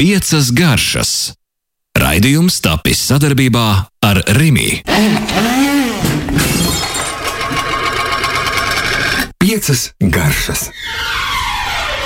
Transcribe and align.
piecas 0.00 0.48
garšas. 0.56 1.10
Raidījums 2.00 2.54
tapis 2.64 3.02
sadarbībā 3.10 3.64
ar 4.08 4.20
Rimi. 4.38 4.80
Piecas 9.36 9.90
garšas. 10.00 10.70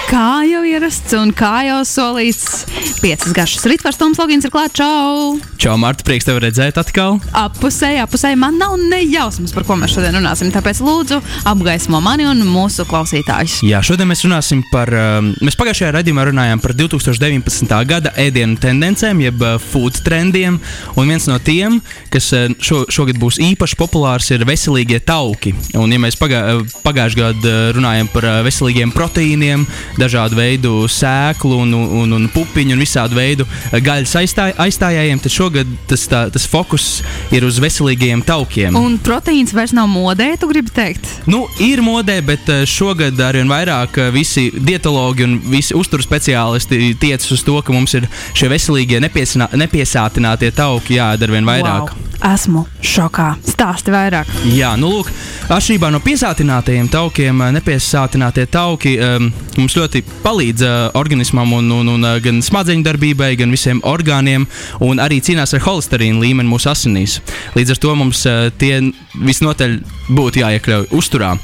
Kā 0.05 0.45
jau 0.47 0.61
ierasts 0.69 1.15
un 1.17 1.31
kā 1.35 1.65
jau 1.65 1.79
solīts, 1.89 2.65
piecas 3.01 3.33
garšas 3.35 3.65
rītvars 3.71 3.97
Toms 3.99 4.19
Logins 4.21 4.45
ir 4.47 4.53
klāts. 4.53 4.77
Čau! 4.77 5.39
Čau, 5.61 5.79
Marta, 5.81 6.05
prieks 6.05 6.27
tevi 6.29 6.43
redzēt 6.45 6.77
atkal. 6.77 7.17
Apusēji, 7.35 8.03
apusēji 8.03 8.37
man 8.37 8.59
nav 8.61 8.75
ne 8.77 8.99
jausmas, 9.09 9.55
par 9.57 9.65
ko 9.65 9.79
mēs 9.81 9.95
šodien 9.97 10.19
runāsim. 10.19 10.51
Tāpēc 10.53 10.83
lūdzu 10.85 11.21
apgaismo 11.49 12.03
mani 12.05 12.27
un 12.29 12.43
mūsu 12.45 12.85
klausītājus. 12.91 13.63
Jā, 13.65 13.81
šodien 13.87 14.11
mēs 14.11 14.25
runāsim 14.27 14.61
par. 14.71 14.93
um, 14.93 15.31
Mēs 15.45 15.57
pagājušajā 15.61 15.95
raidījumā 15.97 16.27
runājām 16.29 16.61
par 16.61 16.75
2019. 16.77 17.73
gada 17.89 18.13
ēdienu 18.21 18.59
tendencēm, 18.61 19.23
jeb 19.25 19.41
uh, 19.41 19.57
food 19.63 19.97
trendiem. 20.05 20.61
Un 21.01 21.09
viens 21.09 21.29
no 21.31 21.39
tiem, 21.41 21.81
kas 22.13 22.29
uh, 22.37 22.51
šo, 22.61 22.83
šogad 22.93 23.19
būs 23.23 23.41
īpaši 23.47 23.81
populārs, 23.81 24.29
ir 24.37 24.45
veselīgie 24.49 25.01
tauki. 25.07 25.55
Un, 25.81 25.97
ja 25.97 26.03
mēs 26.03 26.21
pagā, 26.21 26.45
uh, 26.59 26.77
pagājušajā 26.85 27.33
gadā 27.41 27.57
runājām 27.79 28.13
par 28.13 28.29
veselīgiem 28.45 28.93
proteīniem, 28.95 29.65
dažādu 30.01 30.39
veidu 30.39 30.73
sēklu 30.91 31.61
un, 31.65 31.75
un, 31.75 32.15
un 32.17 32.29
pupiņu 32.33 32.75
un 32.77 32.83
visādu 32.83 33.19
veidu 33.19 33.47
gaļas 33.73 34.15
aizstāj, 34.23 34.55
aizstājējiem, 34.65 35.21
tad 35.25 35.35
šogad 35.35 35.75
tas, 35.91 36.07
tā, 36.11 36.25
tas 36.35 36.47
fokus 36.51 36.89
ir 37.35 37.47
uz 37.47 37.61
veselīgiem 37.63 38.25
taukiem. 38.27 38.77
Un 38.79 38.97
proteīns 39.03 39.55
vairs 39.57 39.75
nav 39.77 39.91
modē, 39.93 40.33
tu 40.41 40.49
gribi 40.51 40.73
teikt? 40.75 41.09
Nu, 41.31 41.45
ir 41.63 41.83
modē, 41.85 42.19
bet 42.25 42.49
eh, 42.53 42.65
šogad 42.69 43.21
arvien 43.25 43.51
vairāk 43.51 44.01
eh, 44.01 44.11
visi 44.15 44.49
dietologi 44.55 45.27
un 45.27 45.39
visi 45.53 45.77
uzturu 45.77 46.05
speciālisti 46.05 46.95
tiecas 47.01 47.31
uz 47.35 47.45
to, 47.47 47.59
ka 47.65 47.75
mums 47.75 47.97
ir 47.99 48.09
šie 48.37 48.51
veselīgie, 48.53 49.03
nepiesātinātie 49.03 50.55
tauki 50.57 50.99
jādara 50.99 51.35
arvien 51.35 51.49
vairāk. 51.49 51.93
Wow. 51.93 52.11
Esmu 52.25 52.63
šokā. 52.81 53.35
Stāsti 53.45 53.93
vairāk. 53.93 54.31
Jā, 54.55 54.71
nu, 54.81 54.89
lūk, 54.89 55.11
atšķirībā 55.53 55.91
no 55.93 56.01
piesātinātajiem 56.05 56.89
taukiem, 56.93 57.43
nepiesātinātie 57.59 58.47
tauki 58.49 58.95
um, 58.97 59.29
mums 59.59 59.77
ļoti 59.77 59.84
palīdz 60.25 60.65
uh, 60.65 60.75
organismam, 60.99 61.53
un, 61.59 61.71
un, 61.71 61.91
un 61.97 62.07
uh, 62.07 62.19
gan 62.25 62.41
smadzeņu 62.45 62.87
darbībai, 62.87 63.35
gan 63.41 63.53
visiem 63.55 63.83
orgāniem, 63.87 64.47
un 64.85 65.03
arī 65.03 65.21
cīnās 65.25 65.57
ar 65.57 65.65
holesterīnu 65.67 66.23
līmeni 66.23 66.51
mūsu 66.51 66.71
asinīs. 66.73 67.21
Līdz 67.59 67.75
ar 67.75 67.83
to 67.85 67.99
mums 67.99 68.25
uh, 68.31 68.49
tie 68.59 68.79
visnotaļ 69.15 69.79
būtu 70.15 70.43
jāiekļauj 70.45 70.89
uzturā. 70.97 71.35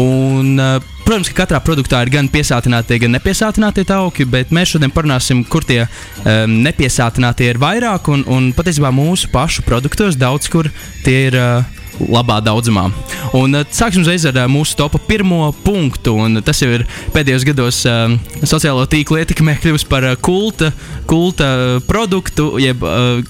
Un, 0.00 0.58
uh, 0.58 0.90
Protams, 1.04 1.28
ka 1.28 1.42
katrā 1.42 1.58
produktā 1.60 1.98
ir 2.00 2.08
gan 2.08 2.30
piesātinātie, 2.32 2.96
gan 3.02 3.12
nepiesātinātie 3.12 3.82
tauki, 3.84 4.24
bet 4.24 4.54
mēs 4.56 4.70
šodien 4.72 4.92
parunāsim, 4.94 5.42
kur 5.44 5.66
tie 5.68 5.82
um, 5.84 6.54
nepiesātinātie 6.64 7.50
ir 7.52 7.60
vairāk. 7.60 8.08
Un, 8.08 8.24
un 8.24 8.46
patiesībā 8.56 8.88
mūsu 8.88 9.28
pašu 9.28 9.66
produktos 9.68 10.16
daudz 10.16 10.48
kur 10.48 10.70
tie 11.04 11.26
ir 11.26 11.36
uh, 11.36 11.73
labā 12.00 12.40
daudzumā. 12.44 12.88
Un, 13.36 13.54
uh, 13.54 13.66
sāksim 13.74 14.04
uzreiz 14.04 14.24
ar 14.28 14.38
uh, 14.42 14.48
mūsu 14.50 14.76
topa 14.78 15.00
pirmo 15.02 15.48
punktu. 15.64 16.14
Un 16.24 16.40
tas 16.44 16.60
jau 16.62 16.70
ir 16.74 16.86
pēdējos 17.14 17.46
gados 17.48 17.80
uh, 17.88 18.14
sociālo 18.42 18.86
tīklu 18.90 19.20
ietekmē 19.22 19.56
kļuvis 19.62 19.86
par 19.90 20.06
kulta, 20.24 20.72
kulta 21.10 21.48
produktu, 21.86 22.54
jeb, 22.62 22.82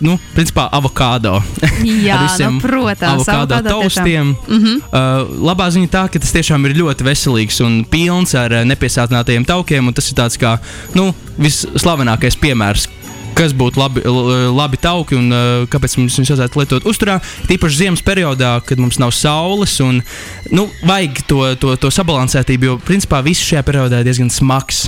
nu, 0.04 0.16
principā, 0.34 0.66
avokado. 0.74 1.36
Jā, 1.82 2.20
visiem 2.24 2.58
nu, 2.58 2.62
protams, 2.64 3.28
avokado 3.28 3.60
taustiem. 3.66 4.34
Mm 4.48 4.60
-hmm. 4.64 5.38
labā 5.48 5.68
ziņa 5.74 5.90
tā, 5.90 6.04
ka 6.08 6.18
tas 6.22 6.32
tiešām 6.34 6.66
ir 6.68 6.76
ļoti 6.78 7.06
veselīgs 7.06 7.60
un 7.64 7.84
pilns 7.84 8.34
ar 8.38 8.50
nepiesātinātajiem 8.64 9.44
taukiem. 9.44 9.86
un 9.88 9.94
Tas 9.94 10.10
ir 10.10 10.16
tāds 10.18 10.38
kā 10.40 10.58
nu, 10.94 11.14
visslavenākais 11.38 12.38
piemērs. 12.40 12.88
Kas 13.34 13.54
būtu 13.56 13.80
labi, 13.80 14.04
labi 14.54 14.78
tauki 14.80 15.18
un 15.18 15.32
uh, 15.34 15.66
kāpēc 15.70 15.96
mums 15.98 16.18
viņus 16.18 16.32
vajadzētu 16.34 16.60
lietot 16.60 16.88
uzturā? 16.90 17.18
Tīpaši 17.48 17.80
ziemas 17.82 18.04
periodā, 18.04 18.56
kad 18.66 18.80
mums 18.82 19.00
nav 19.02 19.14
saules 19.16 19.74
un 19.84 20.00
nu, 20.54 20.68
vajag 20.86 21.22
to, 21.30 21.40
to, 21.60 21.74
to 21.80 21.90
sabalansētību, 21.94 22.68
jo 22.68 22.78
principā 22.86 23.22
viss 23.26 23.44
šajā 23.44 23.64
periodā 23.66 24.02
ir 24.02 24.08
diezgan 24.08 24.30
smags. 24.32 24.84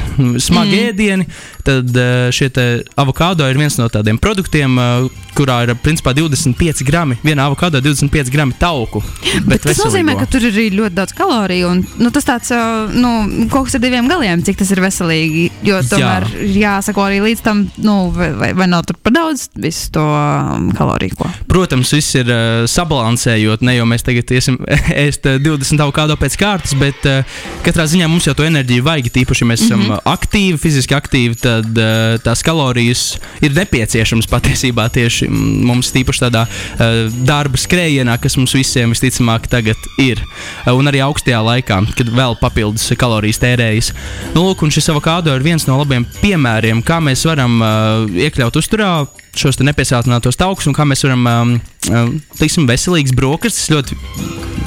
Smagi 0.47 0.79
mm. 0.79 0.89
ēdieni, 0.93 1.29
tad 1.67 1.91
uh, 1.93 2.29
šie 2.35 2.51
avokado 2.99 3.47
ir 3.51 3.59
viens 3.59 3.79
no 3.81 3.91
tādiem 3.93 4.21
produktiem, 4.23 4.79
uh, 4.79 5.25
kurā 5.37 5.59
ir 5.67 5.75
principā 5.83 6.15
25 6.17 6.85
grami. 6.87 7.19
Vienā 7.25 7.47
avokado 7.51 7.81
25 7.83 8.33
grami 8.33 8.57
tauku. 8.59 9.03
Bet 9.49 9.67
tas 9.67 9.81
nozīmē, 9.83 10.17
ka 10.19 10.29
tur 10.31 10.47
ir 10.47 10.55
arī 10.55 10.71
ļoti 10.75 10.97
daudz 10.97 11.15
kaloriju. 11.17 11.73
Un, 11.75 11.83
nu, 12.01 12.13
tas 12.15 12.27
tāds 12.27 12.53
nu, 12.97 13.13
kaut 13.53 13.69
kas 13.69 13.77
ar 13.79 13.85
diviem 13.85 14.09
galiem, 14.11 14.45
cik 14.47 14.61
tas 14.63 14.73
ir 14.73 14.81
veselīgi. 14.85 15.47
Jo 15.67 15.83
tomēr 15.91 16.29
ir 16.47 16.61
jāsako 16.63 17.05
arī 17.09 17.21
līdz 17.27 17.45
tam, 17.45 17.67
nu, 17.85 17.99
vai, 18.39 18.53
vai, 18.57 18.67
nav 18.71 18.85
tur 18.87 18.99
par 19.03 19.15
daudz 19.17 19.47
visu 19.55 19.91
to 19.95 20.03
um, 20.03 20.71
kaloriju. 20.77 21.17
Ko. 21.19 21.29
Protams, 21.51 21.93
viss 21.97 22.17
ir 22.19 22.31
uh, 22.31 22.65
sabalansējot. 22.71 23.65
Ne 23.67 23.77
jau 23.79 23.87
mēs 23.89 24.05
tagad 24.07 24.31
iesim 24.37 24.59
ēst 25.07 25.27
uh, 25.29 25.39
20 25.43 25.83
avokado 25.85 26.17
pēc 26.21 26.37
kārtas, 26.41 26.77
bet 26.79 27.07
uh, 27.09 27.39
katrā 27.67 27.87
ziņā 27.91 28.09
mums 28.11 28.29
jau 28.29 28.37
to 28.37 28.47
enerģiju 28.47 28.87
vajag. 28.87 29.11
Tīpaši, 29.17 29.45
ja 29.45 29.51
mēs 29.53 29.65
esam 29.67 29.81
mm 29.81 29.91
-hmm. 29.91 30.13
aktīvi, 30.13 30.61
fiziski 30.61 30.97
aktīvi, 30.97 31.39
tad 31.41 31.81
uh, 31.81 32.17
tās 32.25 32.45
kalorijas 32.47 33.05
ir 33.41 33.55
nepieciešamas 33.57 34.29
patiesībā 34.31 34.89
tieši 34.93 35.29
mums, 35.31 35.93
tīpaši 35.95 36.25
tādā 36.27 36.47
uh, 36.47 37.13
darba 37.27 37.61
skrējienā, 37.61 38.19
kas 38.21 38.37
mums 38.37 38.55
visiem 38.55 38.93
visticamāk 38.95 39.49
tagad 39.51 39.77
ir. 39.99 40.21
Uh, 40.67 40.75
un 40.75 40.89
arī 40.91 41.03
augstajā 41.05 41.41
laikā, 41.43 41.81
kad 41.97 42.13
vēl 42.13 42.37
papildus 42.41 42.93
kalorijas 42.99 43.41
tērējas. 43.43 43.93
Nu, 44.35 44.47
lūk, 44.49 44.63
un 44.63 44.71
šis 44.75 44.91
avokado 44.93 45.35
ir 45.35 45.45
viens 45.45 45.67
no 45.67 45.79
labiem 45.81 46.07
piemēriem, 46.21 46.83
kā 46.87 47.01
mēs 47.01 47.25
varam 47.29 47.61
uh, 47.61 48.26
iekļaut 48.27 48.59
uzturā 48.61 48.91
šos 49.37 49.61
nepiesātinātos 49.63 50.39
taukus 50.39 50.69
un 50.69 50.77
kā 50.77 50.87
mēs 50.89 51.05
varam, 51.07 51.27
um, 51.27 51.55
um, 51.91 52.13
teiksim, 52.39 52.69
veselīgas 52.69 53.15
brokastis, 53.17 53.71
ļoti 53.73 53.99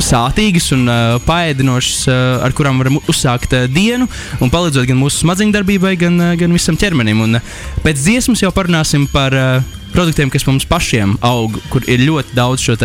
sātīgas 0.04 0.70
un 0.76 0.86
uh, 0.88 1.18
paēdinošas, 1.26 2.00
uh, 2.08 2.20
ar 2.46 2.56
kurām 2.56 2.80
varam 2.82 3.00
uzsākt 3.12 3.56
uh, 3.58 3.68
dienu 3.72 4.08
un 4.40 4.54
palīdzot 4.54 4.88
gan 4.90 5.00
mūsu 5.00 5.24
smadzeņu 5.24 5.56
darbībai, 5.56 5.96
gan, 6.00 6.18
uh, 6.22 6.36
gan 6.40 6.56
visam 6.56 6.80
ķermenim. 6.80 7.26
Un, 7.26 7.40
uh, 7.40 7.60
pēc 7.86 8.00
dziesmas 8.06 8.44
jau 8.46 8.54
parunāsim 8.56 9.08
par 9.12 9.36
uh, 9.36 9.78
produktiem, 9.94 10.32
kas 10.32 10.48
mums 10.48 10.68
pašiem 10.70 11.18
aug, 11.26 11.58
kur 11.74 11.86
ir 11.90 12.06
ļoti 12.08 12.38
daudz 12.38 12.64
šo 12.64 12.78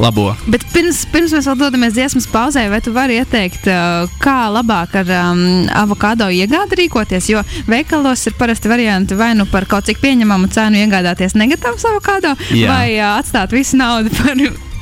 labo. 0.00 0.30
Bet 0.46 0.64
pirms, 0.72 1.02
pirms 1.12 1.34
mēs 1.36 1.48
vēl 1.50 1.58
dodamies 1.60 1.94
dziesmas 1.96 2.28
pauzē, 2.32 2.64
vai 2.72 2.80
tu 2.84 2.94
vari 2.94 3.18
ieteikt, 3.20 3.68
uh, 3.70 4.08
kā 4.22 4.38
labāk 4.52 4.96
ar 5.02 5.12
um, 5.18 5.44
avokado 5.82 6.30
iegādi 6.32 6.82
rīkoties? 6.82 7.30
Jo 7.32 7.44
veikalos 7.68 8.26
ir 8.28 8.36
parasti 8.38 8.72
varianti 8.72 9.18
vai 9.18 9.32
nu 9.38 9.46
par 9.50 9.68
kaut 9.70 9.88
cik 9.88 10.02
pieņemamu 10.02 10.50
cenu 10.52 10.82
iegādāties 10.82 11.36
negatīvs 11.38 11.88
avokado, 11.92 12.36
Jā. 12.50 12.68
vai 12.72 12.86
uh, 12.98 13.16
atstāt 13.20 13.54
visu 13.54 13.80
naudu 13.80 14.12
par 14.18 14.36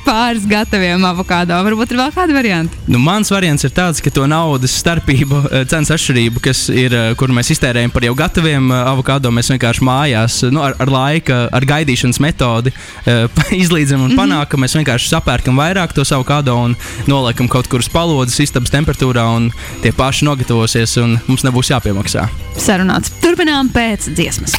pāris 0.05 0.47
gataviem 0.49 1.05
avokado. 1.09 1.56
Varbūt 1.66 1.93
ir 1.93 2.00
vēl 2.00 2.12
kādi 2.15 2.37
varianti. 2.37 2.78
Nu, 2.91 3.00
mans 3.03 3.31
variants 3.33 3.65
ir 3.66 3.72
tāds, 3.75 4.03
ka 4.03 4.12
to 4.15 4.27
naudas 4.31 4.75
starpību, 4.81 5.41
eh, 5.50 5.65
cenas 5.71 5.93
atšķirību, 5.94 6.43
kas 6.44 6.69
ir, 6.72 6.94
eh, 6.94 7.15
kur 7.19 7.28
mēs 7.28 7.53
iztērējam 7.55 7.93
par 7.93 8.06
jau 8.06 8.15
gataviem 8.19 8.71
eh, 8.71 8.83
avokado, 8.93 9.33
mēs 9.34 9.50
vienkārši 9.53 9.87
mājās 9.87 10.41
nu, 10.50 10.62
ar, 10.65 10.77
ar 10.78 10.93
laika, 10.93 11.41
ar 11.53 11.66
gaidīšanas 11.69 12.21
metodi 12.21 12.72
izlīdzinām 13.65 14.09
un 14.09 14.16
panākam, 14.19 14.49
ka 14.50 14.60
mēs 14.60 14.75
vienkārši 14.78 15.10
sapērkam 15.12 15.59
vairāk 15.60 15.94
tos 15.94 16.12
avokado 16.16 16.56
un 16.56 16.77
noliekam 17.10 17.49
kaut 17.50 17.69
kur 17.71 17.84
uz 17.84 17.91
palodzes, 17.93 18.41
istabas 18.47 18.72
temperatūrā, 18.75 19.27
un 19.37 19.50
tie 19.84 19.93
paši 19.97 20.27
nogatavosies, 20.28 20.97
un 21.03 21.19
mums 21.28 21.47
nebūs 21.47 21.72
jāpiemaksā. 21.75 22.27
Sarunāts. 22.60 23.12
Turpinām 23.22 23.71
pēc 23.75 24.10
dziesmas. 24.15 24.56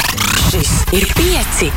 Šis 0.51 0.71
ir 0.97 1.07
pieci. 1.17 1.71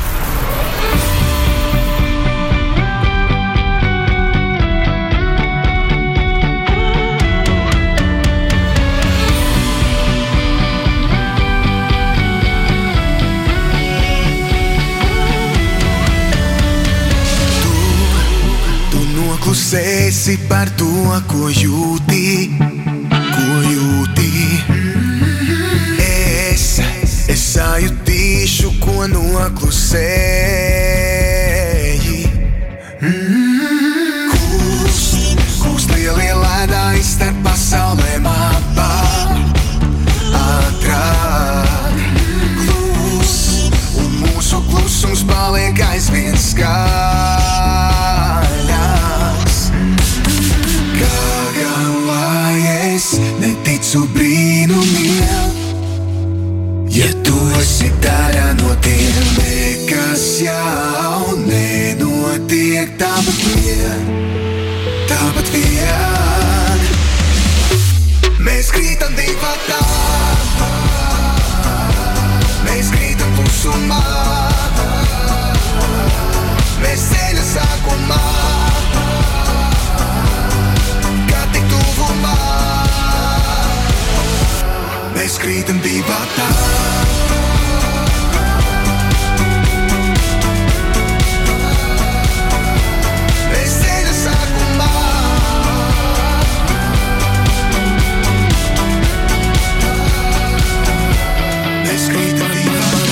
Noklusēsi 19.74 20.36
par 20.48 20.68
to, 20.78 20.86
ko 21.26 21.48
jūti, 21.50 22.54
ko 23.10 23.62
jūti. 23.66 24.30
Es, 25.98 26.78
es 27.28 27.42
sajutīšu, 27.56 28.71
ko 28.78 29.09
noklusēji. 29.10 30.54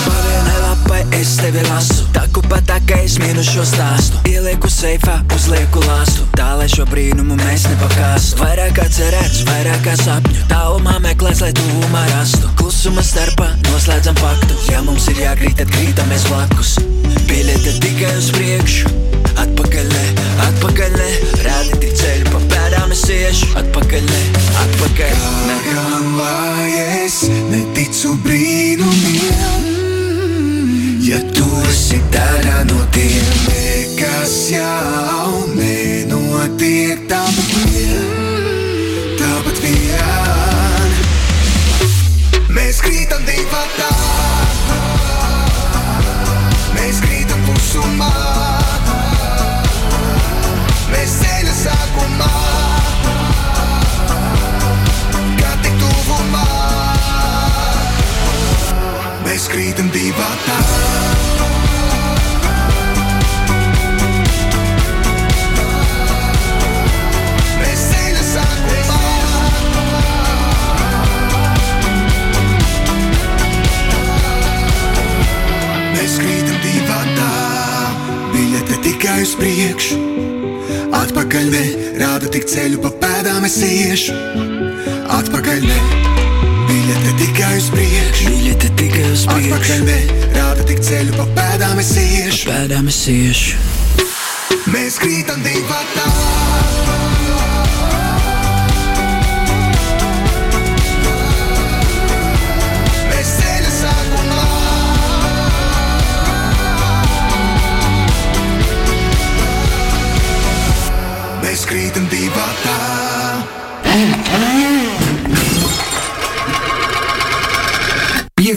Pavienai 0.06 0.61
lapai 0.61 1.05
es 1.20 1.37
tevi 1.37 1.62
lasu. 1.69 2.08
Taku 2.17 2.43
pa 2.49 2.61
tā, 2.64 2.81
es 3.02 3.19
mīnu 3.20 3.44
šo 3.44 3.64
stāstu. 3.69 4.25
Ielieku 4.32 4.73
seifā, 4.73 5.20
uzlieku 5.37 5.84
lai 5.84 6.12
šo 6.82 6.88
brīnumu 6.90 7.37
mēs 7.38 7.64
nepakāstu 7.69 8.40
Vairāk 8.40 8.75
kā 8.79 8.84
cerēts, 8.90 9.43
vairāk 9.46 9.82
kā 9.84 9.94
sapņu. 9.99 10.46
Tālumā 10.50 10.99
meklēs, 11.05 11.43
lai 11.44 11.52
tuvumā 11.55 12.02
rastu. 12.11 12.49
Klusuma 12.58 13.02
starpā 13.06 13.52
noslēdzam 13.69 14.17
paktu 14.19 14.56
Ja 14.70 14.82
mums 14.82 15.06
ir 15.12 15.20
jākrīt, 15.23 15.56
tad 15.61 15.70
krītamies 15.70 16.26
blakus. 16.31 16.75
Biļete 17.29 17.76
tikai 17.82 18.14
uz 18.19 18.31
priekšu. 18.34 18.90
Atpakaļ 19.43 19.87
ne, 19.93 20.06
atpakaļ 20.49 20.96
ne. 20.96 21.11
Rādi 21.44 21.79
tik 21.84 21.94
ceļu, 22.00 22.32
pa 22.32 22.43
pēdām 22.55 22.94
es 22.96 23.05
iešu. 23.14 23.52
Atpakaļ 23.62 24.08
ne, 24.08 24.23
atpakaļ. 24.64 25.14
Ne 25.46 25.58
Gan 25.69 26.08
lai 26.19 26.70
es 27.05 27.23
neticu 27.52 28.17
brīnumiem, 28.26 29.70
ja 31.06 31.23
tu 31.37 31.46
esi 31.70 32.02
daļa 32.14 32.67
no 32.73 32.82
tiem, 32.96 33.32
nekas 33.46 34.37
jau 34.56 35.32
nenotiek 36.53 37.07
tāpat 37.09 37.33
vien, 37.33 37.42
priekšu. 87.82 88.31
Biļete 88.31 88.73
tikai 88.79 89.05
uz 89.11 89.26
priekšu 89.29 89.55
Atpakaļ 89.58 89.84
ne, 89.88 89.99
rāda 90.37 90.67
tik 90.70 90.82
ceļu 90.87 91.19
pa 91.19 91.29
pēdām 91.38 91.82
es 91.82 91.94
iešu. 91.99 92.50
Pēdām 92.50 92.90
es 92.93 93.02
iešu 93.11 93.70
Mēs 94.73 94.99
krītam 95.02 95.43
divatā. 95.44 96.06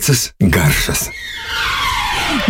Piecas 0.06 0.36
garšas. 0.40 1.10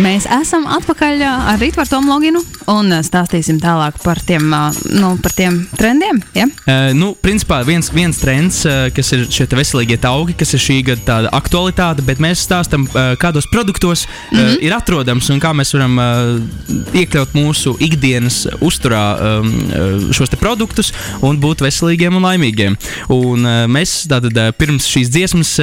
Mēs 0.02 0.26
esam 0.28 0.66
atpakaļ 0.68 1.22
ā, 1.24 1.32
ar 1.52 1.60
Rītvaru 1.60 1.88
Tomu 1.88 2.10
Loginu 2.12 2.42
un 2.68 2.92
ā, 2.92 2.98
stāstīsim 3.06 3.56
tālāk 3.62 3.96
par 4.02 4.18
tiem, 4.24 4.48
ā, 4.52 4.68
nu, 4.92 5.14
par 5.22 5.32
tiem 5.36 5.62
trendiem. 5.76 6.18
Ja? 6.36 6.44
Uh, 6.66 6.90
nu, 6.96 7.12
principā 7.16 7.62
viens, 7.64 7.88
viens 7.94 8.18
trends, 8.20 8.58
uh, 8.68 8.88
kas 8.96 9.12
ir 9.16 9.24
šie 9.32 9.46
veselīgie 9.56 9.96
augi, 10.08 10.36
kas 10.36 10.52
ir 10.56 10.62
šī 10.62 10.76
gada 10.90 11.04
tāda 11.06 11.32
aktualitāte, 11.36 12.04
bet 12.06 12.20
mēs 12.22 12.44
stāstām, 12.44 12.84
uh, 12.90 13.14
kādos 13.20 13.48
produktos 13.52 14.04
uh, 14.04 14.10
mm 14.32 14.38
-hmm. 14.38 14.58
ir 14.68 14.74
atrodams 14.76 15.30
un 15.32 15.40
kā 15.40 15.54
mēs 15.56 15.72
varam 15.72 15.96
uh, 15.98 16.92
iekļaut 16.92 17.32
mūsu 17.32 17.76
ikdienas 17.80 18.46
uzturā 18.60 19.04
uh, 19.16 20.12
šos 20.12 20.36
produktus 20.36 20.92
un 21.22 21.40
būt 21.40 21.64
veselīgiem 21.64 22.16
un 22.16 22.22
laimīgiem. 22.22 22.76
Un, 23.08 23.44
uh, 23.44 23.64
mēs 23.64 24.04
tātad 24.08 24.36
uh, 24.36 24.52
pirms 24.52 24.86
šīs 24.86 25.08
dziesmas 25.08 25.56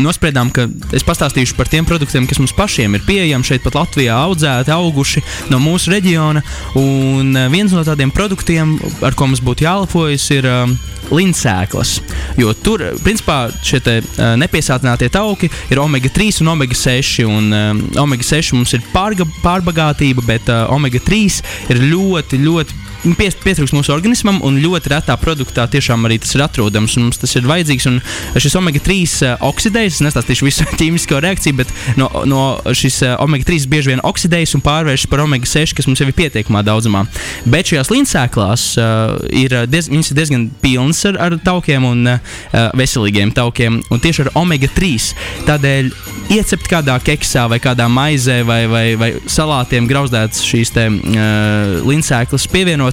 nospriedām, 0.00 0.50
ka 0.50 0.68
es 0.92 1.04
pastāstīšu 1.04 1.56
par 1.56 1.68
tiem 1.68 1.84
produktiem, 1.84 2.26
kas 2.26 2.38
mums 2.38 2.56
pašiem 2.56 2.94
ir 2.94 3.04
pieejami 3.04 3.29
šeit 3.46 3.62
pat 3.62 3.78
Latvijā, 3.78 4.16
audzēti, 4.26 4.72
auguši 4.74 5.22
no 5.52 5.60
mūsu 5.62 5.94
reģiona. 5.94 6.42
Un 6.80 7.30
uh, 7.36 7.46
viens 7.52 7.72
no 7.74 7.84
tādiem 7.86 8.10
produktiem, 8.14 8.74
ar 9.06 9.14
ko 9.14 9.30
mums 9.30 9.42
būtu 9.46 9.66
jālepojas, 9.66 10.26
ir 10.34 10.48
um, 10.50 10.74
linsēklas. 11.14 11.96
Jo 12.40 12.52
tur, 12.58 12.84
principā, 13.04 13.38
šie 13.66 13.80
te, 13.86 13.96
uh, 14.02 14.34
nepiesātinātie 14.40 15.10
tauki 15.14 15.50
ir 15.70 15.82
omega 15.82 16.10
3 16.10 16.42
un 16.44 16.54
omega 16.56 16.76
6. 16.76 17.24
Un, 17.30 17.50
um, 17.54 17.82
omega 18.02 18.26
6 18.26 18.54
mums 18.58 18.74
ir 18.74 18.84
pārga, 18.90 19.26
pārbagātība, 19.44 20.26
bet 20.26 20.50
uh, 20.50 20.66
omega 20.74 21.02
3 21.06 21.40
ir 21.70 21.84
ļoti, 21.94 22.42
ļoti 22.42 22.89
pietrūkst 23.04 23.74
mūsu 23.74 23.94
organismam, 23.94 24.40
un 24.46 24.58
ļoti 24.60 24.92
retā 24.92 25.16
produktā 25.20 25.66
tiešām 25.70 26.04
arī 26.08 26.18
tas 26.22 26.34
ir 26.36 26.44
atrodams. 26.44 26.96
Mums 27.00 27.20
tas 27.20 27.32
ir 27.38 27.48
vajadzīgs. 27.48 27.86
Un 27.90 27.98
šis 28.40 28.56
omega 28.60 28.82
3 28.84 28.96
uh, 29.24 29.44
oksidējas, 29.50 29.98
es 29.98 30.04
nestāstīšu 30.04 30.46
visu 30.46 30.66
ķīmisko 30.80 31.20
reakciju, 31.24 31.58
bet 31.62 31.72
no, 32.00 32.10
no 32.28 32.42
šis 32.76 33.00
uh, 33.06 33.14
omega 33.24 33.48
3 33.48 33.68
bieži 33.70 33.94
vien 33.94 34.04
oksidējas 34.06 34.56
un 34.58 34.64
pārvēršas 34.66 35.10
par 35.10 35.24
omega 35.24 35.48
6, 35.48 35.76
kas 35.78 35.88
mums 35.88 36.02
jau 36.02 36.08
ir 36.10 36.16
pietiekamā 36.18 36.62
daudzumā. 36.66 37.06
Bet 37.48 37.72
šajās 37.72 37.92
līnsēklās 37.94 38.66
uh, 38.80 39.16
ir, 39.32 39.56
diez, 39.70 39.90
viņas 39.92 40.12
ir 40.12 40.20
diezgan 40.20 40.48
pilnas 40.62 41.02
ar, 41.08 41.20
ar 41.28 41.38
taukiem 41.44 41.86
un 41.88 42.14
uh, 42.16 42.40
veselīgiem 42.76 43.32
taukiem, 43.36 43.80
un 43.90 44.02
tieši 44.02 44.26
ar 44.26 44.32
omega 44.40 44.68
3. 44.76 45.12
Tādēļ 45.48 45.92
iecept 46.30 46.68
kādā 46.70 46.94
keksā 47.02 47.46
vai 47.50 47.58
kādā 47.62 47.88
maizē 47.90 48.40
vai, 48.46 48.62
vai, 48.70 48.84
vai 48.98 49.10
salātiem 49.30 49.88
grauzdētas 49.90 50.44
šīs 50.46 50.74
te, 50.74 50.86
uh, 50.90 51.80
līnsēklas 51.86 52.46
pievienot. 52.50 52.89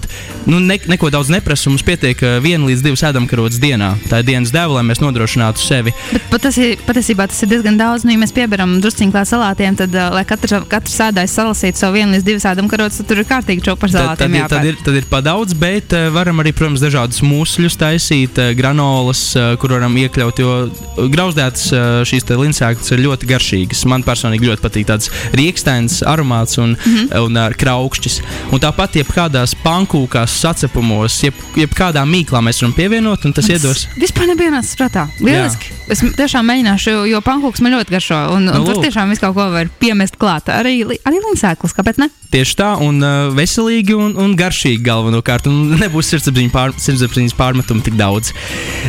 Nu, 0.48 0.60
ne, 0.64 0.78
neko 0.88 1.10
daudz 1.14 1.32
neprasa, 1.34 1.72
mums 1.72 1.84
pietiek 1.88 2.22
uh, 2.24 2.38
viena 2.44 2.68
līdz 2.70 2.84
divas 2.86 3.04
ēdamkarotas 3.10 3.60
dienā. 3.64 3.94
Tā 4.12 4.22
ir 4.22 4.28
dienas 4.30 4.54
deva, 4.54 4.78
lai 4.78 4.84
mēs 4.88 5.02
nodrošinātu 5.04 5.64
sevi. 5.64 5.94
Bet 6.14 6.28
patasi, 6.32 6.76
patiesībā 6.88 7.28
tas 7.32 7.42
ir 7.44 7.52
diezgan 7.52 7.80
daudz. 7.80 8.06
Nu, 8.08 8.14
ja 8.16 8.22
mēs 8.22 8.34
pieberam 8.36 8.78
drusciņā 8.84 9.16
klāt 9.16 9.32
salātiem, 9.32 9.78
tad, 9.80 9.96
uh, 9.98 10.12
lai 10.16 10.24
katrs, 10.28 10.56
katrs 10.72 10.98
sēdājs 11.02 11.36
salasītu 11.40 11.82
savu 11.82 11.98
vienu 12.00 12.16
līdz 12.16 12.28
divas 12.28 12.48
ēdam 12.52 12.70
karotes, 12.72 13.02
tad 13.02 13.12
tur 13.12 13.24
ir 13.24 13.30
kārtīgi 13.30 13.66
čau 13.68 13.76
par 13.80 13.92
Tad, 13.92 14.02
salātiem. 14.02 14.38
tad, 14.38 14.40
ir, 14.40 14.48
tad, 14.52 14.70
ir, 14.72 14.80
tad 14.86 15.02
ir 15.02 15.10
pa 15.10 15.22
daudz, 15.26 15.56
bet 15.58 15.96
uh, 15.98 16.08
varam 16.16 16.44
arī, 16.44 16.54
protams, 16.56 16.84
dažādus 16.84 17.24
musļus 17.26 17.80
taisīt, 17.80 18.40
granolas, 18.58 19.22
kur 19.62 19.74
varam 19.76 19.96
iekļaut. 19.98 20.40
Jo 20.42 21.08
grauzdētas 21.12 21.70
šīs 22.08 22.26
te 22.28 22.38
linsēklas 22.38 22.92
ir 22.94 23.04
ļoti 23.06 23.30
garšīgas. 23.30 23.84
Man 23.90 24.06
personīgi 24.08 24.48
ļoti 24.50 24.64
patīk 24.64 24.88
tāds 24.90 25.12
rīkstēns, 25.38 26.02
aromāts 26.08 26.58
un, 26.62 26.76
mm 26.76 26.96
-hmm. 26.96 27.26
un 27.26 27.38
uh, 27.38 27.50
kraukšķis. 27.58 28.20
Un 28.52 28.62
tāpat, 28.64 28.98
jebkādās 29.02 29.56
pankūkās, 29.64 29.87
sacepumos, 30.28 31.16
jeb, 31.24 31.34
jebkādā 31.56 32.04
mīklā 32.08 32.42
mēs 32.44 32.62
varam 32.62 32.76
pievienot, 32.78 33.26
un 33.26 33.34
tas 33.34 33.48
iedos. 33.50 33.88
Vispār 33.98 34.28
nebija 34.28 34.52
nācis 34.54 34.78
prātā. 34.78 35.08
Lieliski. 35.20 35.74
Es 35.88 36.02
tiešām 36.04 36.44
mēģināšu, 36.50 36.92
jo, 36.92 37.04
jo 37.14 37.20
pankūks 37.24 37.62
man 37.64 37.78
ļoti 37.78 37.94
garšo. 37.96 38.20
Un, 38.36 38.50
un 38.52 38.60
Nu, 38.60 38.66
tur 38.68 38.84
tiešām 38.84 39.12
visu 39.12 39.24
kaut 39.24 39.36
ko 39.38 39.46
var 39.54 39.70
piemest 39.80 40.18
klāt. 40.20 40.50
Arī, 40.52 40.82
arī 41.08 41.22
linsēklas, 41.24 41.76
kāpēc 41.78 42.02
ne? 42.02 42.10
Tieši 42.28 42.58
tā, 42.60 42.74
un 42.84 43.00
uh, 43.00 43.30
veselīgi 43.32 43.96
un, 43.96 44.18
un 44.20 44.34
garšīgi 44.36 44.82
galvenokārt. 44.84 45.48
Un 45.48 45.72
nebūs 45.84 46.12
sirdsapziņas 46.12 46.54
pār, 46.54 46.76
sirdsapziņas 46.84 47.36
pārmetumu 47.38 47.86
tik 47.86 47.96
daudz. 48.00 48.34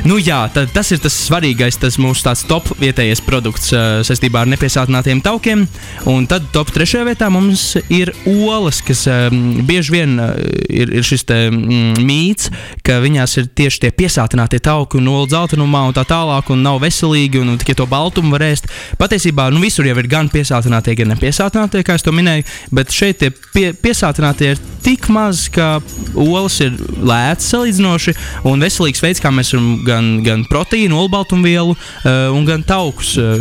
Nu, 0.08 0.18
jā, 0.18 0.40
tad, 0.54 0.72
tas 0.74 0.90
ir 0.94 1.02
tas 1.02 1.14
svarīgais, 1.28 1.78
tas 1.78 2.00
mūsu 2.02 2.26
tāds 2.26 2.42
top 2.50 2.66
vietējais 2.82 3.22
produkts 3.26 3.70
uh, 3.74 4.00
saistībā 4.06 4.42
ar 4.42 4.50
nepiesātinātiem 4.50 5.22
taukiem. 5.22 5.68
Un 6.10 6.26
tad 6.30 6.50
top 6.54 6.72
trešajā 6.74 7.06
vietā 7.12 7.30
mums 7.30 7.70
ir 7.94 8.10
olas, 8.26 8.82
kas 8.82 9.04
um, 9.06 9.62
bieži 9.68 9.94
vien 9.94 10.18
uh, 10.18 10.34
ir 10.66 10.87
ir, 10.88 10.94
ir 10.98 11.06
šis 11.06 11.24
te, 11.28 11.38
mm, 11.52 12.00
mīts, 12.08 12.50
ka 12.86 12.98
viņās 13.04 13.36
ir 13.40 13.48
tieši 13.58 13.84
tie 13.84 13.92
piesātinātie 13.94 14.60
tauki 14.64 14.98
un 15.00 15.10
olu 15.12 15.28
dzeltenumā 15.30 15.84
un 15.88 15.96
tā 15.96 16.04
tālāk, 16.08 16.50
un 16.54 16.64
nav 16.64 16.80
veselīgi, 16.82 17.42
un 17.42 17.60
tikai 17.60 17.76
to 17.78 17.86
baltumu 17.88 18.34
var 18.34 18.46
ēst. 18.48 18.68
Patiesībā 19.00 19.48
nu, 19.52 19.62
visur 19.62 19.86
jau 19.88 19.96
ir 19.98 20.10
gan 20.10 20.30
piesātinātie, 20.32 20.96
gan 20.98 21.12
nepiesātinātie, 21.14 21.84
kā 21.86 21.98
es 21.98 22.06
to 22.06 22.14
minēju, 22.14 22.46
bet 22.74 22.94
šeit 22.94 23.20
tie 23.22 23.30
pie, 23.54 23.70
piesātinātie 23.76 24.54
ir 24.54 24.62
tik 24.84 25.08
maz, 25.12 25.46
ka 25.52 25.78
olas 26.18 26.58
ir 26.64 26.76
lētas 26.98 27.50
salīdzinoši 27.52 28.14
un 28.48 28.62
veselīgs 28.62 29.02
veids, 29.04 29.22
kā 29.22 29.32
mēs 29.34 29.52
varam 29.54 29.70
gan, 29.86 30.10
gan 30.26 30.44
proteīnu, 30.48 30.96
olbaltumvielu 31.04 31.74
uh, 31.74 32.10
un 32.34 32.46
gan 32.48 32.64
taukus 32.66 33.14
uh, 33.20 33.36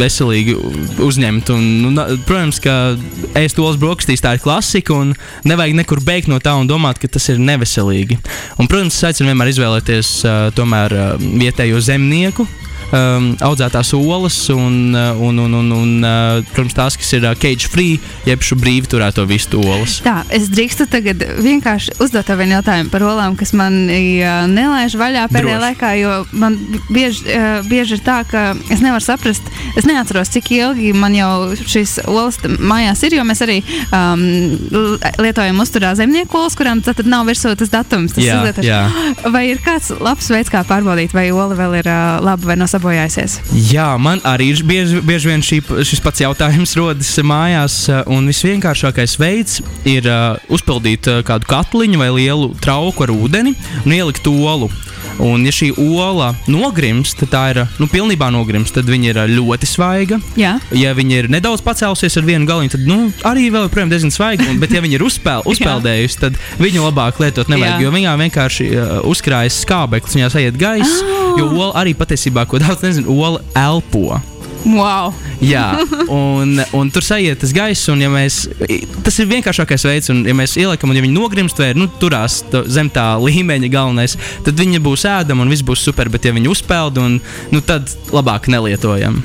veselīgi 0.00 0.56
uzņemt. 1.04 1.52
Un, 1.54 1.68
nu, 1.84 1.92
na- 1.94 2.08
protams, 2.26 2.60
ka 2.62 2.94
ēst 3.38 3.60
olas 3.62 3.78
brokastīs 3.80 4.22
tā 4.24 4.34
ir 4.36 4.42
klasika 4.44 4.96
un 4.96 5.14
nevajag 5.48 5.78
nekur 5.80 6.02
beigt 6.04 6.30
no 6.30 6.40
tā 6.42 6.56
un 6.58 6.68
domāt, 6.74 7.00
ka 7.00 7.10
tas 7.16 7.30
ir 7.32 7.40
neveselīgi. 7.40 8.18
Un, 8.58 8.68
protams, 8.70 8.98
es 8.98 9.08
aicinu 9.10 9.32
vienmēr 9.32 9.54
izvēlēties 9.54 10.12
uh, 10.26 10.36
tomēr 10.58 10.98
uh, 10.98 11.08
vietējo 11.18 11.80
zemnieku. 11.88 12.46
Um, 12.94 13.32
audzētās 13.42 13.88
olas, 13.96 14.36
un, 14.54 14.94
uh, 14.94 15.18
un, 15.18 15.38
un, 15.42 15.54
un, 15.58 15.70
un 15.74 15.94
uh, 16.06 16.44
protams, 16.54 16.76
tās, 16.76 16.96
kas 17.00 17.08
ir 17.16 17.24
uh, 17.26 17.32
cage 17.34 17.66
free, 17.66 17.96
jeb 18.28 18.44
šo 18.44 18.54
brīvi 18.60 18.86
turēto 18.92 19.24
vistu 19.26 19.58
olas. 19.64 19.96
Tā, 20.04 20.20
es 20.34 20.46
drīkstu 20.52 20.86
tagad 20.92 21.24
vienkārši 21.42 21.96
uzdot 22.04 22.28
tev 22.28 22.38
vienu 22.38 22.54
jautājumu 22.54 22.92
par 22.92 23.02
olām, 23.08 23.34
kas 23.40 23.50
man 23.56 23.80
uh, 23.88 24.44
nelaiž 24.50 24.94
vaļā 25.00 25.24
pēdējā 25.32 25.56
Droši. 25.56 25.64
laikā, 25.64 25.90
jo 25.98 26.12
man 26.38 26.58
bieži, 26.92 27.24
uh, 27.34 27.66
bieži 27.66 27.98
ir 27.98 28.04
tā, 28.06 28.20
ka 28.30 28.44
es 28.70 28.84
nevaru 28.84 29.02
saprast, 29.02 29.50
es 29.74 29.88
neatceros, 29.90 30.30
cik 30.36 30.52
ilgi 30.54 30.92
man 30.94 31.18
jau 31.18 31.32
šīs 31.64 31.96
olas 32.06 32.38
mājās 32.44 33.02
ir, 33.08 33.18
jo 33.18 33.26
mēs 33.26 33.42
arī 33.42 33.58
um, 33.88 34.22
lietojam 35.18 35.58
uzturā 35.66 35.96
zemnieku 35.98 36.44
olas, 36.44 36.54
kurām 36.58 36.84
tad 36.86 37.02
nav 37.10 37.26
virsū 37.26 37.56
tas 37.58 37.74
datums. 37.74 38.14
Tas 38.14 38.22
Jā, 38.22 38.38
jā. 38.62 38.80
Vai 39.34 39.48
ir 39.50 39.58
kāds 39.64 39.90
labs 39.98 40.30
veids, 40.30 40.52
kā 40.52 40.62
pārbaudīt, 40.68 41.14
vai 41.16 41.26
ola 41.34 41.58
vēl 41.58 41.80
ir 41.82 41.90
uh, 41.90 42.22
laba 42.22 42.52
vai 42.52 42.58
nav 42.60 42.70
sabojājusies? 42.84 43.38
Jā, 43.72 43.96
man 43.96 44.20
arī 44.28 44.52
bieži, 44.60 45.00
bieži 45.04 45.30
vien 45.30 45.44
šī, 45.44 45.60
šis 45.88 46.02
pats 46.04 46.20
jautājums 46.20 46.76
rodas 46.80 47.12
mājās. 47.24 47.78
Un 48.12 48.28
visvienkāršākais 48.28 49.16
veids 49.20 49.60
ir 49.88 50.08
uh, 50.10 50.36
uzpildīt 50.52 51.08
uh, 51.08 51.22
kādu 51.26 51.48
katliņu 51.48 52.00
vai 52.02 52.10
lielu 52.12 52.52
trauku 52.60 53.06
ar 53.06 53.14
ūdeni 53.14 53.54
un 53.84 53.96
ielikt 53.96 54.28
olu. 54.28 54.70
Un, 55.22 55.44
ja 55.46 55.52
šī 55.54 55.70
ola 55.78 56.32
nogrimst, 56.50 57.18
tad 57.20 57.30
tā 57.32 57.42
ir 57.52 57.60
nu, 57.78 57.86
pilnībā 57.90 58.30
nogrimst, 58.34 58.74
tad 58.74 58.88
viņa 58.90 59.12
ir 59.12 59.20
ļoti 59.36 59.68
svaiga. 59.68 60.18
Jā. 60.38 60.56
Ja 60.74 60.94
viņa 60.96 61.22
ir 61.22 61.30
nedaudz 61.32 61.62
pacēlusies 61.64 62.18
ar 62.18 62.26
vienu 62.26 62.48
galiņu, 62.48 62.74
tad 62.74 62.86
nu, 62.88 62.98
arī 63.28 63.46
vēl 63.54 63.68
joprojām 63.68 63.92
diezgan 63.92 64.14
svaiga. 64.14 64.48
Un, 64.50 64.60
bet, 64.62 64.74
ja 64.74 64.82
viņa 64.84 64.98
ir 64.98 65.06
uzspēl, 65.06 65.46
uzpeldējusi, 65.54 66.20
tad 66.26 66.38
viņu 66.62 66.86
labāk 66.88 67.22
lietot 67.22 67.50
nevajag. 67.52 67.78
Jā. 67.78 67.86
Jo 67.86 67.94
viņā 67.94 68.18
vienkārši 68.24 68.68
uh, 68.74 68.94
uzkrājas 69.10 69.62
skābeklis, 69.64 70.18
viņā 70.18 70.30
aiziet 70.32 70.60
gaiss. 70.60 71.02
Ah. 71.04 71.34
Jo 71.38 71.50
ola 71.52 71.72
arī 71.84 71.94
patiesībā, 71.98 72.46
ko 72.50 72.62
daudz 72.62 72.86
nezinu, 72.86 73.14
ola 73.14 73.42
elpo. 73.58 74.18
Wow! 74.64 75.12
Jā, 75.44 75.64
un, 76.08 76.56
un 76.72 76.90
tur 76.92 77.04
sajiet 77.04 77.42
tas 77.42 77.52
gaiss, 77.54 77.88
un 77.92 78.00
ja 78.00 78.08
mēs, 78.12 78.44
tas 79.04 79.18
ir 79.20 79.28
vienkāršākais 79.28 79.84
veids, 79.84 80.10
un 80.14 80.24
ja 80.28 80.34
mēs 80.36 80.56
ieliekam, 80.60 80.92
un 80.92 80.98
ja 80.98 81.04
viņi 81.04 81.16
nogrimst 81.16 81.60
vai 81.60 81.72
nu, 81.76 81.88
turās 82.00 82.40
to, 82.52 82.64
zem 82.70 82.88
tā 82.92 83.14
līmeņa 83.20 83.70
galvenais, 83.72 84.16
tad 84.46 84.58
viņi 84.60 84.80
būs 84.84 85.04
ēdami 85.10 85.44
un 85.44 85.52
viss 85.52 85.66
būs 85.66 85.84
super, 85.84 86.08
bet 86.12 86.24
ja 86.24 86.34
viņi 86.36 86.52
uzpeld, 86.52 87.00
un, 87.02 87.20
nu, 87.52 87.64
tad 87.64 87.92
labāk 88.14 88.48
nelietojam. 88.52 89.20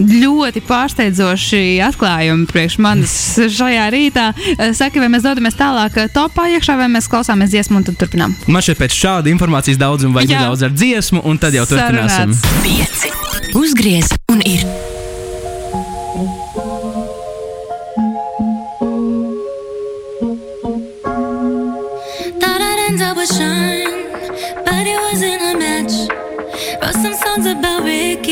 ļoti 0.00 0.62
pārsteidzoši 0.66 1.62
atklājumi 1.86 2.46
priekš 2.50 2.78
manis 2.82 3.14
šajā 3.58 3.86
rītā. 3.94 4.28
Saka, 4.76 5.02
vai 5.02 5.10
mēs 5.12 5.26
dodamies 5.26 5.58
tālāk 5.58 5.98
eh, 5.98 6.10
topā 6.14 6.46
iekšā, 6.56 6.78
vai 6.80 6.90
mēs 6.92 7.10
klausāmies 7.10 7.50
dziesmu 7.52 7.80
un 7.80 7.88
tad 7.88 7.98
turpinām? 8.00 8.36
Man 8.46 8.64
šeit 8.64 8.80
pēc 8.80 8.96
šāda 8.96 9.32
informācijas 9.34 9.80
daudzuma 9.80 10.20
vajag 10.20 10.36
nedaudz 10.36 10.66
ar 10.68 10.76
dziesmu, 10.76 11.24
un 11.26 11.42
tad 11.42 11.58
jau 11.58 11.66
turpināsim. 11.74 12.38
Sarunāts. 12.38 12.62
Pieci. 12.64 13.58
Uzgriez 13.58 14.14
un 14.30 14.46
ir. 14.46 14.62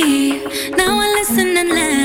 Now 0.00 1.00
I 1.00 1.12
listen 1.19 1.57
and 1.57 1.71
laugh. 1.71 1.98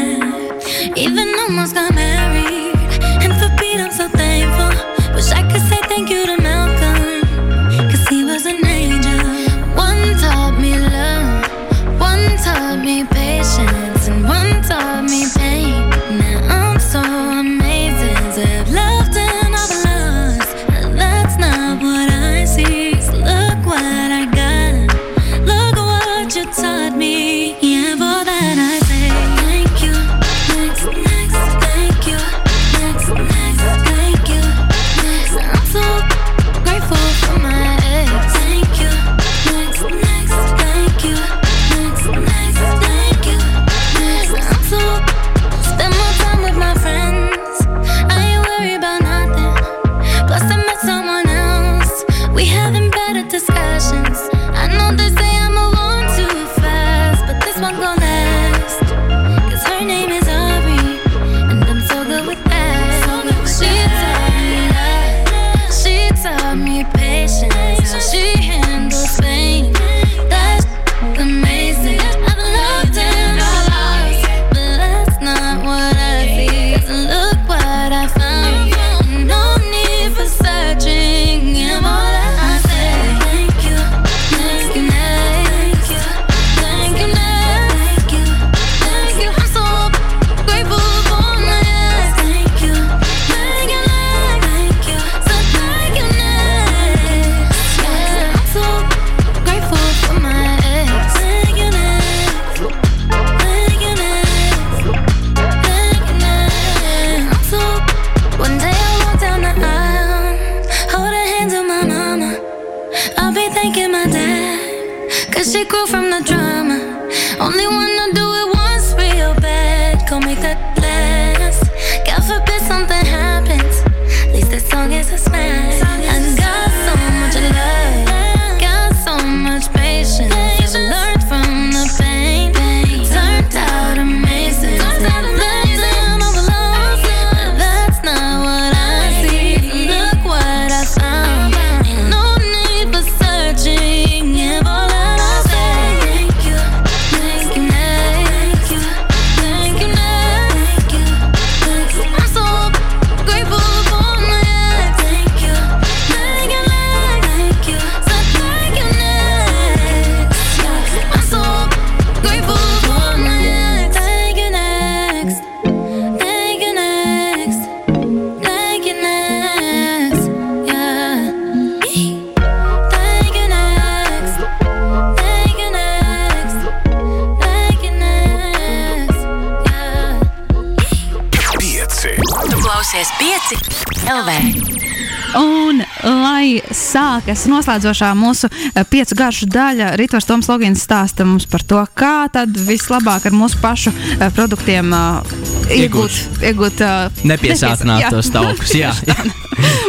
Sākas 186.93 187.45
noslēdzošā 187.49 188.11
mūsu 188.17 188.49
eh, 188.49 188.83
piecu 188.89 189.17
garšu 189.17 189.49
daļa, 189.53 189.93
Ritvars 189.99 190.27
Toms 190.29 190.49
Logins 190.51 190.83
stāsta 190.85 191.25
mums 191.27 191.47
par 191.49 191.65
to, 191.65 191.81
kā 191.97 192.27
tad 192.33 192.53
vislabāk 192.67 193.29
ar 193.29 193.35
mūsu 193.35 193.61
pašu 193.63 193.93
eh, 193.93 194.27
produktiem 194.33 194.93
uh, 194.93 195.33
iegūt, 195.73 196.19
iegūt 196.51 196.83
uh, 196.85 197.23
Nepiesātinātos 197.29 198.31
taukus. 198.33 198.75
Jā, 198.83 198.93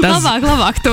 Tas... 0.04 0.20
Labāk, 0.20 0.44
labāk 0.44 0.80
tu. 0.84 0.92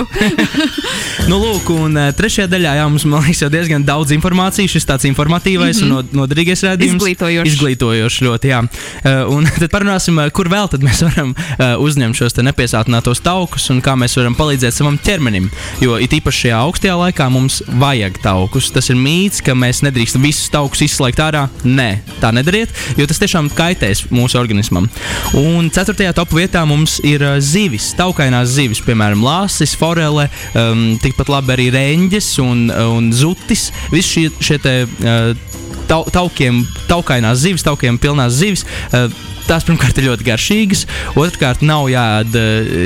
nu, 1.29 1.37
lūk, 1.41 1.69
un 1.75 1.97
trešajā 2.15 2.47
daļā 2.51 2.75
jā, 2.79 2.85
mums 2.87 3.05
man 3.09 3.25
liekas, 3.25 3.41
jau 3.43 3.49
diezgan 3.51 3.85
daudz 3.87 4.13
informācijas. 4.15 4.71
Šis 4.71 4.87
tāds 4.87 5.07
informatīvais 5.09 5.81
mm 5.81 5.87
-hmm. 5.87 5.97
un 5.97 6.11
no, 6.13 6.21
noderīgais 6.23 6.63
rādījums. 6.67 7.01
Izglītojošs. 7.01 7.51
Izglītojošs 7.51 8.21
ļoti, 8.27 8.51
jā. 8.53 8.61
Uh, 8.61 9.35
un 9.35 9.49
tad 9.61 9.71
parunāsim, 9.73 10.21
kur 10.31 10.49
vēl 10.49 10.69
tad 10.71 10.85
mēs 10.85 11.03
varam 11.03 11.35
uh, 11.35 11.75
uzņemt 11.83 12.15
šos 12.15 12.37
nepiesātinātos 12.41 13.21
taukus 13.21 13.69
un 13.69 13.81
kā 13.81 13.95
mēs 13.99 14.15
varam 14.17 14.35
palīdzēt 14.35 14.73
savam 14.73 14.97
ķermenim. 14.97 15.51
Jo 15.81 15.97
it 16.01 16.15
īpaši 16.17 16.45
šajā 16.45 16.59
augstajā 16.65 16.95
laikā 16.97 17.27
mums 17.31 17.61
vajag 17.81 18.17
taukus. 18.23 18.71
Tas 18.73 18.89
ir 18.91 18.99
mīts, 18.99 19.41
ka 19.45 19.55
mēs 19.57 19.83
nedrīkstam 19.85 20.23
visus 20.25 20.49
taukus 20.53 20.83
izslēgt 20.85 21.21
ārā. 21.23 21.45
Nē, 21.63 21.89
tā 22.21 22.33
nedariet, 22.35 22.73
jo 22.99 23.07
tas 23.09 23.21
tiešām 23.21 23.51
kaitēs 23.55 24.07
mūsu 24.13 24.39
organismam. 24.41 24.89
Un 25.37 25.69
ceturtajā 25.73 26.13
top 26.17 26.33
vietā 26.35 26.63
mums 26.67 26.99
ir 27.07 27.23
zivis, 27.43 27.91
taukainās 27.99 28.55
zivis 28.55 28.81
piemēram, 28.85 29.23
lāsis, 29.25 29.75
forele, 29.77 30.27
um, 30.57 30.85
tikpat 31.01 31.31
labi 31.31 31.55
arī 31.55 31.69
reņģis 31.75 32.31
un, 32.43 32.67
un 32.71 33.11
zutis. 33.15 33.69
Visi 33.93 34.15
šie, 34.15 34.27
šie 34.41 34.61
te, 34.61 34.75
uh, 34.85 35.51
tau, 35.91 36.03
taukiem, 36.11 36.63
taukainās 36.89 37.43
zivis, 37.45 37.65
taukiem 37.67 37.99
pilnās 38.01 38.39
zivis. 38.41 38.65
Uh, 38.91 39.11
Tās 39.51 39.65
pirmkārt 39.67 39.97
ir 39.99 40.05
ļoti 40.07 40.23
garšīgas, 40.29 40.85
otrkārt 41.19 41.63
nav 41.65 41.89
jād, 41.91 42.37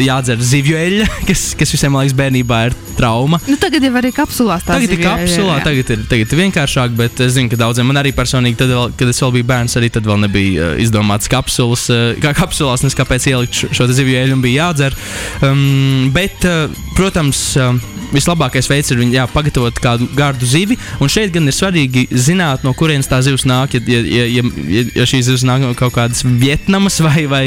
jādzer 0.01 0.39
zivju 0.41 0.79
eļļa, 0.79 1.09
kas, 1.29 1.43
kas 1.59 1.73
visiem, 1.75 1.93
liekas, 1.93 2.15
bērnībā 2.17 2.61
ir 2.71 2.77
trauma. 2.97 3.37
Nu, 3.45 3.57
tagad 3.61 3.83
jau 3.85 3.91
arī 3.99 4.09
kapsulās 4.15 4.65
tā 4.65 4.79
tagad 4.79 4.95
ir. 4.95 5.03
Kapsulā, 5.03 5.59
tagad 5.61 5.91
ir 5.93 6.05
tagad 6.09 6.33
ir 6.33 6.41
vienkāršāk, 6.41 6.95
bet 6.97 7.21
es 7.21 7.35
zinu, 7.35 7.51
ka 7.51 7.59
daudziem 7.59 7.85
man 7.91 8.01
arī 8.01 8.15
personīgi, 8.17 8.57
tad, 8.63 8.73
vēl, 8.73 8.95
kad 8.97 9.11
es 9.11 9.21
vēl 9.21 9.35
biju 9.37 9.49
bērns, 9.51 9.77
arī 9.77 9.91
tad 9.93 10.09
vēl 10.09 10.23
nebija 10.25 10.71
uh, 10.71 10.81
izdomāts 10.81 11.29
kapsulas, 11.29 11.85
uh, 11.93 12.07
kā 12.23 12.33
kapsulās, 12.37 12.85
nes 12.85 12.97
kāpēc 12.97 13.29
ielikt 13.29 13.61
šo, 13.61 13.69
šo 13.75 13.89
zivju 13.91 14.17
eļļu 14.23 14.39
un 14.39 14.43
bija 14.47 14.65
jādzer. 14.65 14.97
Um, 15.45 16.09
bet, 16.15 16.49
uh, 16.49 16.84
protams, 16.95 17.39
uh, 17.59 17.75
vislabākais 18.15 18.69
veids 18.69 18.91
ir 18.93 19.01
jā, 19.13 19.25
pagatavot 19.31 19.79
kādu 19.81 20.07
gardu 20.17 20.47
zivi. 20.49 20.77
Un 21.03 21.11
šeit 21.11 21.33
gan 21.35 21.47
ir 21.47 21.55
svarīgi 21.55 22.05
zināt, 22.11 22.65
no 22.65 22.73
kurienes 22.77 23.09
tā 23.11 23.21
zivs 23.25 23.45
nāk. 23.49 23.75
Ja, 23.75 23.99
ja, 23.99 24.25
ja, 24.37 24.45
ja, 24.77 25.07
šī 25.07 25.21
zivs 25.27 25.45
nāk 25.47 25.63
no 25.65 25.73
kaut 25.77 25.95
kādas 25.97 26.23
Vietnamas 26.25 26.99
vai, 27.03 27.25
vai 27.31 27.43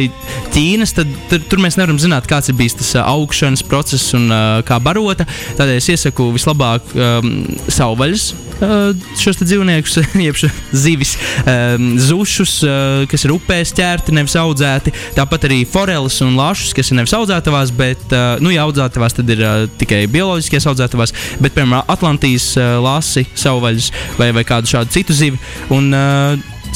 Ķīnas, 0.55 0.95
tad, 0.97 1.15
tad 1.31 1.47
tur 1.51 1.63
mēs 1.63 1.79
nevaram 1.81 2.01
zināt, 2.01 2.29
kāds 2.31 2.51
ir 2.53 2.59
bijis 2.59 2.79
tas 2.81 2.95
uh, 2.99 3.07
augšanas 3.09 3.65
process 3.69 4.15
un 4.19 4.29
uh, 4.29 4.61
kā 4.69 4.81
barota. 4.83 5.29
Tādēļ 5.59 5.81
es 5.81 5.93
iesaku 5.95 6.31
vislabāk 6.37 6.95
um, 6.97 7.33
savvaļas 7.73 8.33
šos 8.59 9.41
dzīvniekus, 9.43 9.99
jeb 10.27 10.39
zivis, 10.73 11.15
zušus, 12.09 12.55
kas 13.11 13.27
ir 13.27 13.35
upēs 13.37 13.75
ķerti, 13.77 14.15
nevis 14.17 14.37
audzēti. 14.39 14.95
Tāpat 15.17 15.49
arī 15.49 15.63
foreles 15.69 16.19
un 16.25 16.37
lāšus, 16.39 16.75
kas 16.77 16.93
ir 16.93 17.01
nevis 17.01 17.15
audzētavās, 17.17 17.73
bet, 17.79 18.05
nu, 18.45 18.53
ja 18.55 18.67
audzētavās, 18.67 19.17
tad 19.19 19.31
ir 19.35 19.45
tikai 19.81 20.05
bioloģiskie 20.13 20.63
audzētavās, 20.73 21.15
bet, 21.39 21.55
piemēram, 21.57 21.87
Atlantijas 21.89 22.53
lāsi, 22.83 23.27
savvaļas 23.39 23.91
vai, 24.21 24.33
vai 24.37 24.47
kādu 24.49 24.71
šādu 24.75 24.95
citu 24.99 25.17
zivi. 25.17 25.41
Un, 25.75 25.93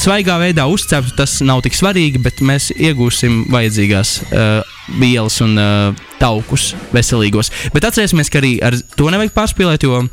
svaigā 0.00 0.38
veidā 0.40 0.66
uzceptu, 0.70 1.14
tas 1.18 1.40
nav 1.44 1.62
tik 1.64 1.76
svarīgi, 1.76 2.20
bet 2.22 2.40
mēs 2.44 2.70
iegūsim 2.72 3.46
vajadzīgās 3.52 4.14
uh, 4.30 4.71
vielas 5.00 5.38
un 5.44 5.56
uh, 5.58 6.02
taukus 6.20 6.72
veselīgos. 6.94 7.50
Bet 7.74 7.86
atcerēsimies, 7.88 8.30
ka 8.32 8.40
arī 8.42 8.52
ar 8.64 8.76
to 8.96 9.08
nevajag 9.12 9.34
pārspīlēt, 9.36 9.86
jo 9.86 10.02
uh, 10.02 10.10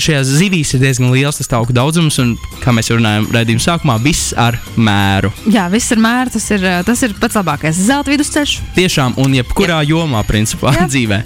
šajās 0.00 0.34
zivīs 0.40 0.74
ir 0.76 0.82
diezgan 0.84 1.12
liels 1.14 1.40
tas 1.40 1.50
tauku 1.50 1.74
daudzums, 1.76 2.20
un, 2.22 2.34
kā 2.62 2.74
mēs 2.76 2.90
jau 2.90 2.98
runājām 2.98 3.30
raidījuma 3.34 3.64
sākumā, 3.64 3.98
viss 4.04 4.34
ar 4.38 4.58
mēru. 4.76 5.32
Jā, 5.50 5.66
viss 5.72 5.94
ar 5.94 6.02
mēru, 6.02 6.34
tas 6.36 6.50
ir, 6.54 6.66
tas 6.86 7.06
ir 7.06 7.16
pats 7.20 7.38
labākais 7.40 7.80
zelta 7.88 8.12
vidusceļš. 8.12 8.56
Tiešām, 8.76 9.16
un 9.22 9.38
jebkurā 9.40 9.80
Jā. 9.82 9.94
jomā, 9.94 10.22
principā, 10.28 10.74
Jā. 10.76 10.86
dzīvē. 10.92 11.22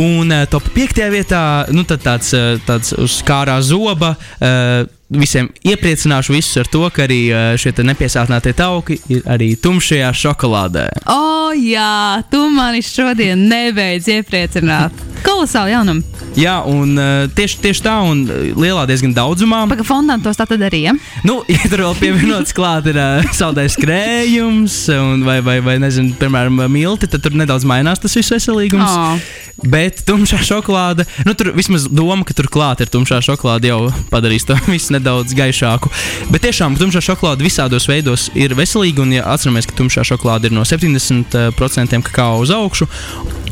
Un 0.00 0.32
uh, 0.36 0.46
top 0.50 0.70
5. 0.76 1.04
vietā, 1.12 1.42
nu, 1.74 1.84
tāds, 1.90 2.32
tāds 2.68 2.96
uz 2.96 3.20
kārā 3.26 3.60
zoba. 3.64 4.14
Uh, 4.38 4.86
visiem 5.10 5.50
iepriecināšu 5.66 6.34
visus 6.34 6.60
ar 6.62 6.70
to, 6.70 6.84
ka 6.94 7.04
arī 7.06 7.20
šie 7.60 7.74
nepiesātinātie 7.86 8.54
tauki 8.56 9.00
ir 9.10 9.26
arī 9.30 9.52
tumšajā 9.58 10.10
šokolādē. 10.22 10.86
O, 11.06 11.18
oh, 11.18 11.52
jā, 11.56 12.22
tu 12.30 12.46
mani 12.54 12.82
šodien 12.84 13.48
nebeidz 13.50 14.10
iepriecināt. 14.14 15.09
Kolosāli 15.24 15.74
jaunumi. 15.74 16.04
Jā, 16.38 16.60
un 16.68 16.94
tieši, 17.34 17.58
tieši 17.64 17.82
tā, 17.82 17.96
un 18.06 18.22
lielā 18.54 18.84
diezgan 18.88 19.12
daudzumā. 19.16 19.64
Pagaidām, 19.70 19.88
fondāna 19.88 20.24
tos 20.24 20.38
tā 20.38 20.46
tad 20.48 20.62
arī. 20.68 20.84
Ja? 20.86 20.94
Nu, 21.26 21.40
ja 21.52 21.62
tur 21.66 21.84
vēl 21.88 21.96
pievienots 21.98 22.54
klāt 22.56 22.86
ir 22.90 23.00
uh, 23.00 23.26
saldais 23.36 23.76
krējums, 23.80 24.82
vai, 25.26 25.40
vai, 25.44 25.58
vai, 25.64 25.78
nezinu, 25.82 26.14
piemēram, 26.20 26.62
milti, 26.70 27.10
tad 27.10 27.24
tur 27.26 27.36
nedaudz 27.38 27.66
mainās 27.68 28.02
tas 28.02 28.14
viss 28.18 28.34
veselīgums. 28.36 28.90
Oh. 28.90 29.48
Bet 29.60 30.00
tumšā 30.08 30.38
šokolāde, 30.46 31.04
nu, 31.26 31.34
tur 31.36 31.50
vismaz 31.52 31.84
doma, 31.92 32.24
ka 32.24 32.32
tur 32.36 32.48
klāt 32.52 32.80
ir 32.80 32.88
tumšā 32.92 33.20
šokolāde, 33.24 33.68
jau 33.68 33.90
padarīs 34.12 34.46
to 34.48 34.56
visu 34.72 34.94
nedaudz 34.96 35.34
gaišāku. 35.36 35.90
Bet 36.32 36.46
tiešām 36.46 36.78
tumšā 36.80 37.02
šokolāde 37.10 37.44
visādos 37.44 37.88
veidos 37.90 38.30
ir 38.38 38.56
veselīga. 38.56 39.04
Un, 39.04 39.12
ja 39.18 39.26
atceramies, 39.34 39.68
ka 39.68 39.76
tumšā 39.76 40.06
šokolāde 40.08 40.48
ir 40.48 40.56
no 40.56 40.64
70% 40.68 42.00
kakao 42.08 42.40
uz 42.40 42.52
augšu, 42.54 42.88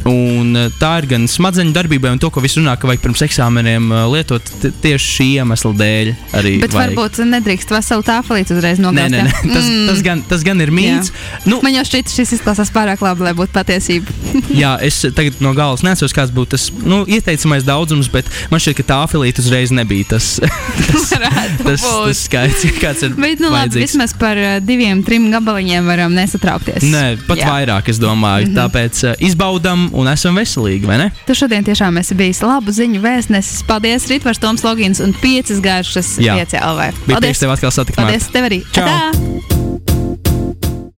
Un 0.09 0.57
eh, 0.57 0.69
tā 0.81 0.93
ir 1.03 1.09
gan 1.11 1.27
smadzeņu 1.31 1.75
darbībai, 1.77 2.13
un 2.15 2.21
to, 2.23 2.31
ko 2.33 2.43
viss 2.45 2.59
runā, 2.59 2.75
ka 2.81 2.89
vajag 2.89 3.03
pirms 3.05 3.23
eksāmeniem 3.27 3.91
eh, 3.93 4.05
lietot 4.15 4.53
tieši 4.83 5.13
šī 5.15 5.27
iemesla 5.43 5.73
dēļ. 5.79 6.13
Bet 6.33 6.73
vajag. 6.73 6.77
varbūt 6.79 7.21
nedrīkst 7.29 7.73
veselu 7.75 8.07
tāfelīti 8.07 8.57
uzreiz 8.57 8.81
nogāzt. 8.83 9.13
Nē, 9.13 9.25
nē, 9.25 9.29
nē. 9.29 9.53
Tas, 9.53 9.67
mm. 9.67 9.87
tas, 9.91 10.03
gan, 10.07 10.23
tas 10.31 10.45
gan 10.47 10.65
ir 10.65 10.73
mīts. 10.75 11.13
Nu, 11.49 11.61
Man 11.65 11.77
jau 11.77 11.85
šķiet, 11.89 12.13
šis 12.15 12.37
izklausās 12.39 12.73
pārāk 12.75 13.03
labi, 13.05 13.27
lai 13.27 13.35
būtu 13.37 13.53
patiesība. 13.55 14.15
jā, 14.63 14.75
es 14.85 15.01
tagad 15.17 15.43
no 15.45 15.53
galas 15.57 15.85
nesaprotu, 15.87 16.17
kāds 16.19 16.35
būtu 16.35 16.55
tas 16.57 16.69
nu, 16.85 17.03
ieteicamais 17.09 17.67
daudzums, 17.67 18.11
bet 18.13 18.31
man 18.53 18.63
šķiet, 18.63 18.79
ka 18.81 18.87
tāfelīte 18.93 19.43
uzreiz 19.45 19.73
nebija 19.75 20.15
tas, 20.15 20.39
tas, 20.89 21.13
tas, 21.13 21.85
tas 21.85 22.23
skaits, 22.25 22.65
kāds 22.81 23.05
ir. 23.07 23.17
Bet, 23.19 23.43
nu, 23.43 23.53
labi, 23.53 23.83
vismaz 23.83 24.15
par 24.19 24.39
uh, 24.41 24.57
diviem, 24.65 25.03
trim 25.07 25.29
gabaliņiem 25.33 25.89
varam 25.89 26.17
nesatraukties. 26.17 26.87
Nē, 26.89 27.05
pat 27.29 27.43
jā. 27.43 27.51
vairāk, 27.53 27.93
es 27.93 28.01
domāju. 28.03 28.49
Mm 28.49 28.55
-hmm. 28.55 28.59
Tāpēc 28.59 29.23
izbaudam 29.29 29.89
un 29.99 30.11
esam 30.13 30.39
veselīgi, 30.39 30.89
vai 30.89 31.01
ne? 31.03 31.11
Tu 31.29 31.37
šodien 31.39 31.67
tiešām 31.67 32.01
esi 32.03 32.17
bijis 32.19 32.43
labu 32.47 32.75
ziņu 32.75 33.03
vēstnesis. 33.05 33.63
Paldies, 33.69 34.09
Ritvars, 34.13 34.41
Toms 34.43 34.65
Logins 34.67 35.03
un 35.05 35.15
piecas 35.23 35.63
garšas 35.65 36.17
Jā. 36.23 36.39
pieci 36.39 36.61
LV. 36.63 37.07
Bija 37.09 37.23
prieks 37.25 37.45
tev 37.45 37.55
atkal 37.55 37.75
satikt. 37.75 37.99
Paldies 38.01 38.31
tev 38.33 38.51
arī. 38.51 38.63
Čau! 38.75 38.87
Atā! 38.89 39.58